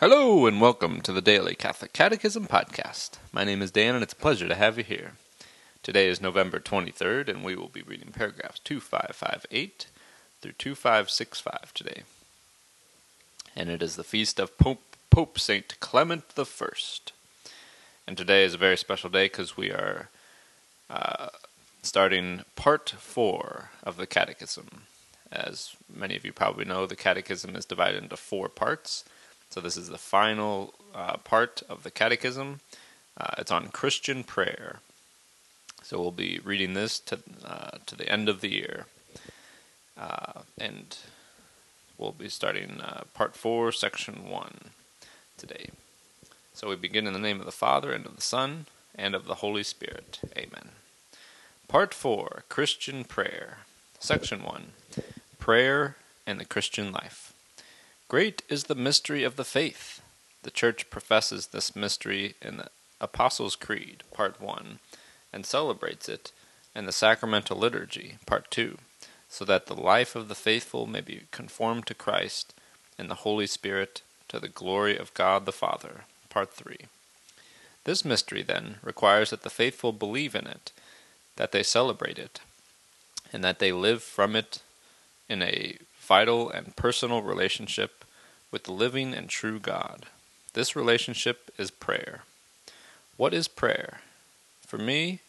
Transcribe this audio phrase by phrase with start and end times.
[0.00, 3.18] Hello, and welcome to the Daily Catholic Catechism Podcast.
[3.32, 5.14] My name is Dan, and it's a pleasure to have you here.
[5.82, 9.88] Today is November 23rd, and we will be reading paragraphs 2558
[10.40, 12.02] through 2565 today.
[13.56, 15.80] And it is the feast of Pope, Pope St.
[15.80, 16.68] Clement I.
[18.06, 20.10] And today is a very special day because we are
[20.88, 21.30] uh,
[21.82, 24.82] starting part four of the Catechism.
[25.32, 29.02] As many of you probably know, the Catechism is divided into four parts.
[29.50, 32.60] So this is the final uh, part of the Catechism.
[33.16, 34.80] Uh, it's on Christian prayer.
[35.82, 38.86] So we'll be reading this to uh, to the end of the year,
[39.96, 40.98] uh, and
[41.96, 44.70] we'll be starting uh, part four, section one,
[45.38, 45.70] today.
[46.52, 49.26] So we begin in the name of the Father and of the Son and of
[49.26, 50.20] the Holy Spirit.
[50.36, 50.70] Amen.
[51.68, 53.58] Part four: Christian prayer.
[53.98, 54.72] Section one:
[55.38, 55.96] Prayer
[56.26, 57.32] and the Christian life.
[58.08, 60.00] Great is the mystery of the faith.
[60.42, 62.70] The Church professes this mystery in the
[63.02, 64.78] Apostles' Creed, Part 1,
[65.30, 66.32] and celebrates it
[66.74, 68.78] in the Sacramental Liturgy, Part 2,
[69.28, 72.54] so that the life of the faithful may be conformed to Christ
[72.98, 76.78] and the Holy Spirit to the glory of God the Father, Part 3.
[77.84, 80.72] This mystery, then, requires that the faithful believe in it,
[81.36, 82.40] that they celebrate it,
[83.34, 84.62] and that they live from it
[85.28, 87.97] in a vital and personal relationship
[88.50, 90.06] with the living and true God.
[90.54, 92.22] This relationship is prayer.
[93.16, 94.00] What is prayer?
[94.66, 95.20] For me,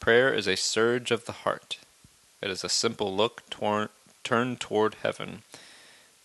[0.00, 1.78] prayer is a surge of the heart.
[2.40, 3.90] It is a simple look tor-
[4.24, 5.42] turned toward heaven.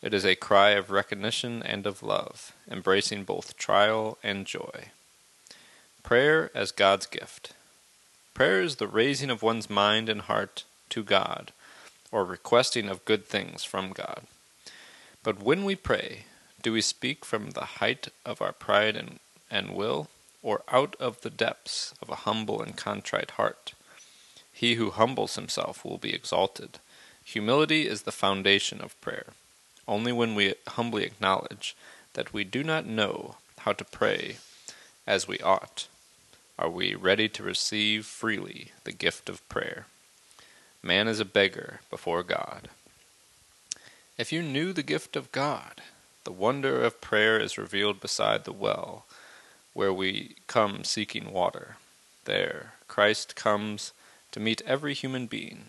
[0.01, 4.89] It is a cry of recognition and of love, embracing both trial and joy.
[6.03, 7.53] Prayer as God's gift.
[8.33, 11.51] Prayer is the raising of one's mind and heart to God,
[12.11, 14.23] or requesting of good things from God.
[15.23, 16.25] But when we pray,
[16.63, 19.19] do we speak from the height of our pride and,
[19.51, 20.07] and will,
[20.41, 23.73] or out of the depths of a humble and contrite heart?
[24.51, 26.79] He who humbles himself will be exalted.
[27.25, 29.27] Humility is the foundation of prayer.
[29.87, 31.75] Only when we humbly acknowledge
[32.13, 34.37] that we do not know how to pray
[35.05, 35.87] as we ought
[36.57, 39.87] are we ready to receive freely the gift of prayer.
[40.81, 42.69] Man is a beggar before God.
[44.17, 45.81] If you knew the gift of God,
[46.23, 49.05] the wonder of prayer is revealed beside the well,
[49.73, 51.77] where we come seeking water.
[52.25, 53.91] There, Christ comes
[54.31, 55.65] to meet every human being.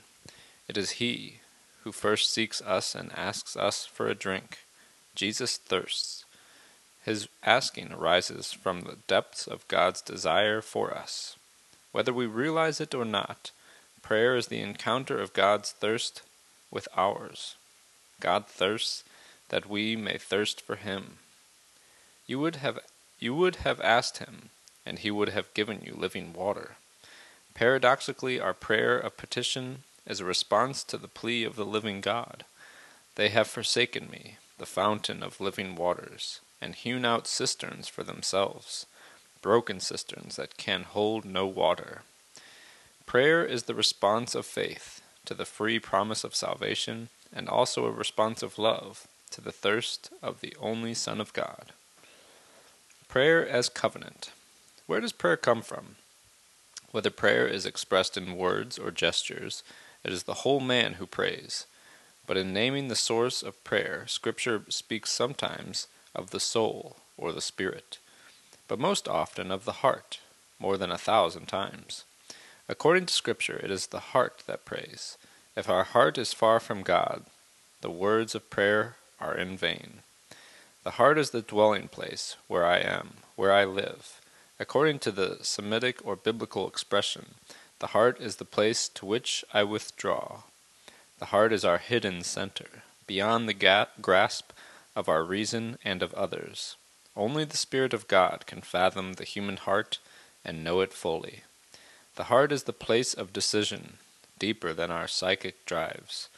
[0.69, 1.41] It is He
[1.82, 4.59] who first seeks us and asks us for a drink.
[5.14, 6.25] Jesus thirsts.
[7.04, 11.37] His asking arises from the depths of God's desire for us.
[11.93, 13.50] Whether we realize it or not,
[14.04, 16.20] Prayer is the encounter of God's thirst
[16.70, 17.56] with ours.
[18.20, 19.03] God thirsts
[19.54, 21.19] that we may thirst for him.
[22.26, 22.81] You would have
[23.20, 24.50] you would have asked him,
[24.84, 26.72] and he would have given you living water.
[27.54, 32.44] Paradoxically, our prayer of petition is a response to the plea of the living God.
[33.14, 38.87] They have forsaken me, the fountain of living waters, and hewn out cisterns for themselves,
[39.41, 42.03] broken cisterns that can hold no water.
[43.06, 47.93] Prayer is the response of faith to the free promise of salvation, and also a
[47.93, 51.72] response of love to the thirst of the only Son of God.
[53.09, 54.31] Prayer as covenant.
[54.87, 55.97] Where does prayer come from?
[56.93, 59.65] Whether prayer is expressed in words or gestures,
[60.05, 61.67] it is the whole man who prays.
[62.28, 67.41] But in naming the source of prayer, Scripture speaks sometimes of the soul or the
[67.41, 67.99] spirit,
[68.69, 70.21] but most often of the heart,
[70.61, 72.05] more than a thousand times.
[72.69, 75.19] According to Scripture, it is the heart that prays.
[75.56, 77.25] If our heart is far from God,
[77.81, 78.94] the words of prayer
[79.25, 80.01] are in vain.
[80.83, 84.21] The heart is the dwelling place where I am, where I live.
[84.61, 87.27] According to the Semitic or biblical expression,
[87.79, 90.43] the heart is the place to which I withdraw.
[91.19, 94.53] The heart is our hidden center, beyond the grasp
[94.95, 96.77] of our reason and of others.
[97.17, 99.99] Only the Spirit of God can fathom the human heart
[100.44, 101.43] and know it fully.
[102.17, 103.94] The heart is the place of decision,
[104.38, 106.29] deeper than our psychic drives.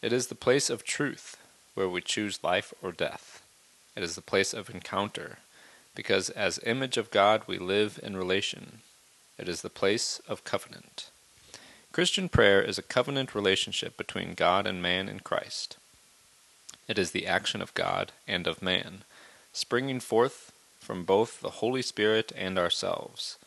[0.00, 1.36] It is the place of truth,
[1.74, 3.42] where we choose life or death.
[3.96, 5.38] It is the place of encounter,
[5.94, 8.78] because as image of God we live in relation.
[9.38, 11.10] It is the place of covenant.
[11.92, 15.76] Christian prayer is a covenant relationship between God and man in Christ.
[16.88, 19.04] It is the action of God and of man,
[19.52, 23.38] springing forth from both the Holy Spirit and ourselves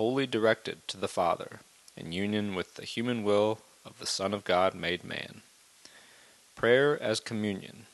[0.00, 1.60] wholly directed to the Father,
[1.96, 5.42] in union with the human will of the Son of God made man.
[6.60, 7.86] Prayer as communion.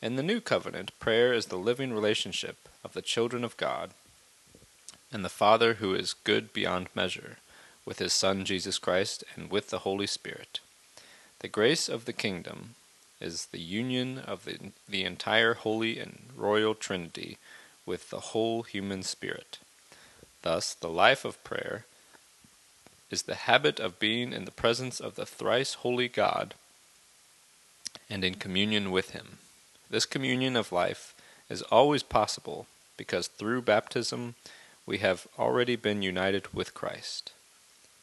[0.00, 3.90] In the new covenant, prayer is the living relationship of the children of God
[5.12, 7.36] and the Father who is good beyond measure,
[7.84, 10.60] with his Son Jesus Christ, and with the Holy Spirit.
[11.40, 12.76] The grace of the kingdom
[13.20, 17.36] is the union of the, the entire holy and royal Trinity
[17.84, 19.58] with the whole human spirit.
[20.40, 21.84] Thus, the life of prayer
[23.10, 26.54] is the habit of being in the presence of the thrice holy God
[28.08, 29.38] and in communion with Him.
[29.90, 31.14] This communion of life
[31.48, 32.66] is always possible
[32.96, 34.34] because through baptism
[34.84, 37.32] we have already been united with Christ.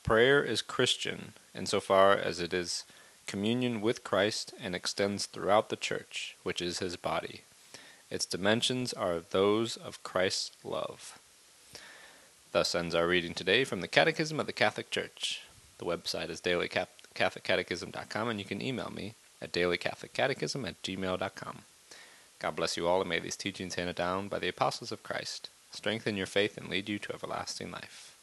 [0.04, 2.84] Prayer is Christian insofar as it is
[3.26, 7.42] communion with Christ and extends throughout the church, which is his body.
[8.10, 11.18] Its dimensions are those of Christ's love.
[12.52, 15.42] Thus ends our reading today from the Catechism of the Catholic Church.
[15.80, 21.60] The website is dailycatholiccatechism.com, and you can email me at dailycatholiccatechism at gmail.com.
[22.40, 25.50] God bless you all, and may these teachings handed down by the apostles of Christ
[25.72, 28.16] strengthen your faith and lead you to everlasting life.